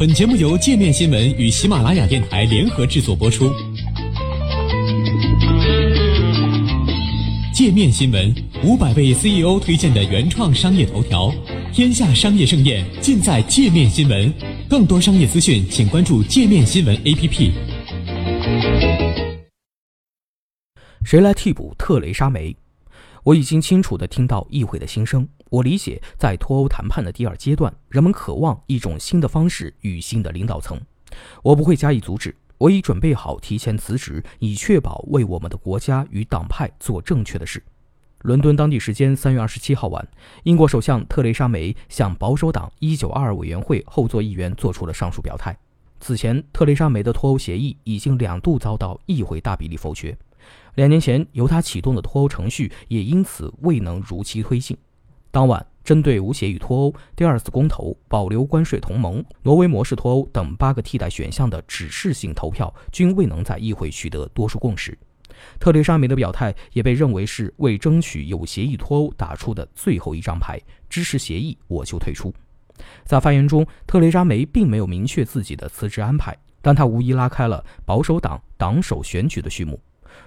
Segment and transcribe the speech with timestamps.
[0.00, 3.52] 本节目由界面新闻与喜马拉雅电台联合制作播出。
[7.52, 8.34] 界面新闻
[8.64, 11.30] 五百位 CEO 推荐的原创商业头条，
[11.70, 14.32] 天下商业盛宴尽在界面新闻。
[14.70, 17.50] 更多商业资讯，请关注界面新闻 APP。
[21.04, 22.56] 谁来替补特蕾莎梅？
[23.22, 25.28] 我已经清楚地听到议会的心声。
[25.50, 30.80] 我理解，在脱欧谈判的第二阶段，人们渴望一种新的方式与新的领导层。
[31.42, 32.34] 我不会加以阻止。
[32.56, 37.62] 我已准备好提前辞职，以确保为我们的国家与党派做正确的事。
[38.20, 40.06] 伦敦当地时间三月二十七号晚，
[40.42, 45.56] 英国首相特蕾莎梅向保守党一九二二委员会后座议员做出了上述表态。
[46.00, 50.14] 此前，特蕾莎梅的脱欧协议已经两度遭到议会大比例否决。
[50.74, 54.76] 两年前由他启动的脱欧程序也因此未能如期推进。
[55.30, 64.96] 当晚，针对无协议脱欧、第二次公投、保留关税同盟、挪威模式脱欧等八个替代选项的指示性投票均未能在议会取得多数共识。
[65.58, 72.34] 特蕾莎梅的表态也被认为是为争取有协议脱欧打出的最后一张牌，支持协议我就退出。
[73.04, 79.80] 在发言中，特蕾莎梅并没有明确自己的辞职安排，但她无疑拉开了保守党党首选举的序幕。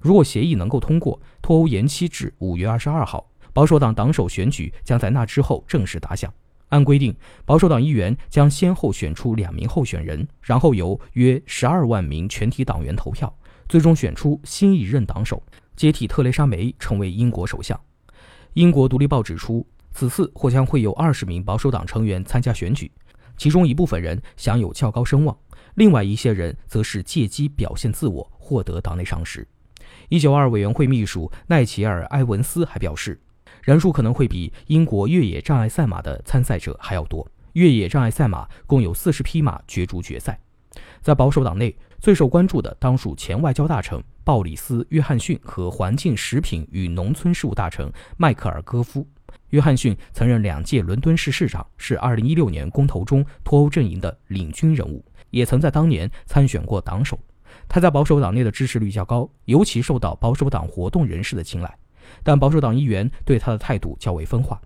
[0.00, 6.32] 如果协议能够通过，脱欧延期至五月二十二号，保守党党首选举将在那之后正式打响。
[6.68, 13.34] 按规定，保守党议员将先后选出两名候选人，然后由约十二万名全体党员投票，
[13.68, 15.42] 最终选出新一任党首，
[15.74, 17.78] 接替特蕾莎梅成为英国首相。
[18.52, 22.92] 英国独立报指出，此次或将会有二十名保守党成员参加选举，
[23.38, 25.34] 其中一部分人享有较高声望，
[25.76, 29.48] 另外一些人则是借机表现自我，获得党内赏识。
[30.10, 33.20] 一九二委员会秘书奈齐尔·埃文斯还表示，
[33.62, 37.30] 人数可能会比英国越野障碍赛马的参赛者还要多。
[37.52, 40.40] 越野障碍赛马共有四十匹马角逐决赛。
[41.02, 49.06] 在保守党内最受关注的当属前外交大臣鲍里斯·约翰逊和环境、食品与农村事务大臣迈克尔·戈夫。
[49.50, 57.18] 约翰逊曾任两届伦敦市市长，是2016年公投中脱欧阵营的领军人物，也曾在当年参选过党首。
[57.66, 61.78] 他在保守党内的支持率较高，尤其受到保守党活动人士的青睐，
[62.22, 64.60] 但保守党议员对他的态度较为分化。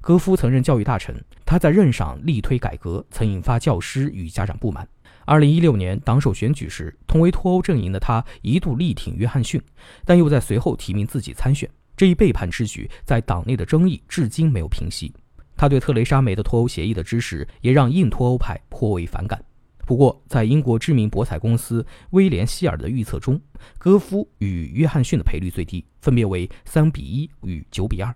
[0.00, 1.14] 戈夫曾任教育大臣，
[1.44, 4.86] 他在任上力推改革，曾引发教师与家长不满。
[5.26, 9.60] 2016年党首选举时，同为脱欧阵营的他一度力挺约翰逊，
[10.04, 11.68] 但又在随后提名自己参选。
[11.96, 15.12] 这一背叛之举在党内的争议至今没有平息。
[15.56, 19.42] 他对特蕾莎梅的脱欧协议的支持，也让硬脱欧派颇为反感。
[19.86, 23.40] 不过，在英国知名博彩公司威廉希尔的预测中，
[23.78, 28.12] 戈夫与约翰逊的赔率最低，分别为三比一与九比二，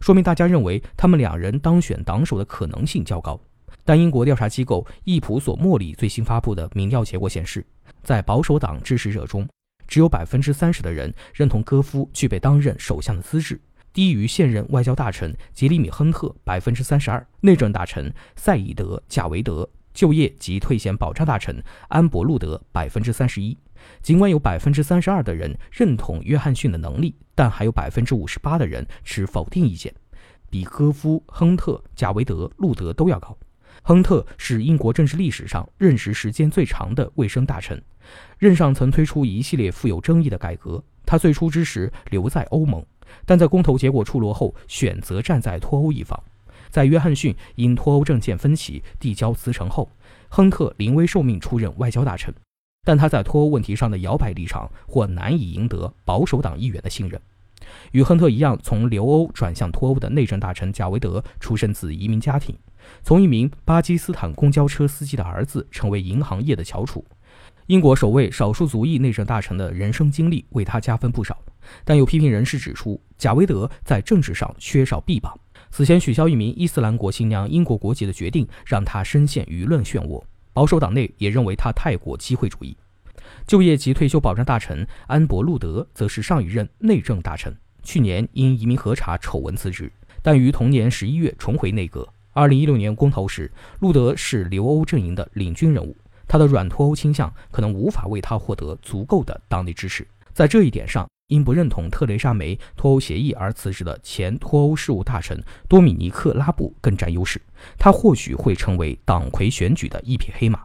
[0.00, 3.38] 说明大家认为他们两人当选党首的可能性较高。
[3.84, 7.62] 但英国调查机构易普索莫里最新发布的民调结果显示，
[8.02, 9.46] 在保守党支持者中，
[9.86, 13.60] 只有百分之三十的人认同戈夫具备当任首相的资质，
[13.92, 19.68] 低于现任外交大臣杰里米·亨特百分之三十二，内政大臣赛义德·贾维德。
[19.92, 23.56] 就业及退险保障大臣安伯路德百分之三十一，
[24.02, 29.92] 尽管有百分之三十二的人认同约翰逊的能力，但还有百分之五十八的人持否定意见，
[30.48, 33.36] 比戈夫、亨特、贾维德、路德都要高。
[33.82, 37.82] 亨特是英国政治历史上任职时间最长的卫生大臣，
[38.38, 40.82] 任上曾推出一系列富有争议的改革。
[41.06, 42.84] 他最初支持留在欧盟，
[43.24, 46.22] 但在公投结果出炉后，选择站在脱欧一方。
[46.70, 49.90] 在约翰逊因脱欧政见分歧递交辞呈后，
[50.28, 52.32] 亨特临危受命出任外交大臣，
[52.84, 57.20] 但他在脱欧问题上的摇摆立场或难以赢得保守党议员的信任。
[57.92, 62.56] 与亨特一样，从留欧转向脱欧的内政大臣贾维德出身自移民家庭，
[63.02, 67.04] 从一名巴基斯坦公交车司机的儿子成为银行业的翘楚。
[67.66, 71.38] 英国首位少数族裔内政大臣的人生经历为他加分不少，
[71.84, 75.38] 但有批评人士指出，贾维德在政治上缺少臂膀。
[75.70, 80.22] 此前取消一名伊斯兰国新娘英国国籍的决定，让他深陷舆论漩涡。
[80.52, 82.76] 保守党内也认为他太过机会主义。
[83.46, 89.90] 就业及退休保障大臣安伯路德则是上一任内政大臣，去年因移民核查丑闻辞职，
[90.22, 92.06] 但于同年十一月重回内阁。
[92.32, 95.96] 二零一六年公投时，路德是留欧阵营的领军人物，
[96.26, 100.06] 他的软脱欧倾向可能无法为他获得足够的党内支持。
[100.32, 101.08] 在这一点上。
[101.30, 107.40] 因不认同特蕾莎梅脱欧协议而辞职的前脱欧事务大臣多米尼克·拉布更占优势，
[107.78, 110.60] 他或许会成为党魁选举的一匹黑马。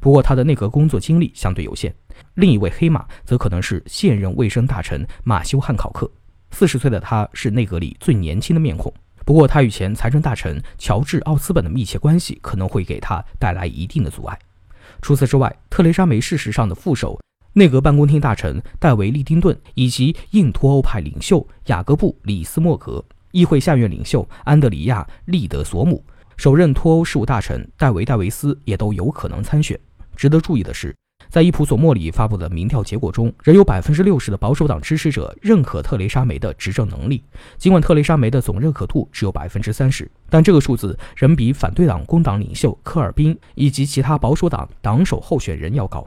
[0.00, 1.94] 不过，他的内阁工作经历相对有限。
[2.34, 6.10] 另一位黑马则可能是现任卫生大臣马修·汉考克。
[6.50, 8.92] 四十岁的他是内阁里最年轻的面孔。
[9.24, 14.38] 不过，他与前财政大臣乔治·奥斯本的密切关系可能会给他带来一定的阻碍。
[15.02, 17.18] 除此之外，特蕾莎梅事实上的副手、
[17.58, 26.04] 内阁办公厅大臣戴维·利丁顿以及硬脱欧派领袖雅各布·里斯莫格、议会下院领袖安德里亚·利德索姆、
[26.36, 29.80] 首任脱欧事务大臣戴维·戴维斯也都有可能参选。
[30.14, 30.94] 值得注意的是。
[31.30, 37.24] 在伊普索莫里发布的民调结果中，仍有百分之六十的保守党支持者认可特蕾莎梅的执政能力。
[37.56, 46.06] 尽管特蕾莎梅的总认可度只有百分之三十，但这个数字仍比反对党工党领袖科尔宾以及其他保守党党首候选人要高。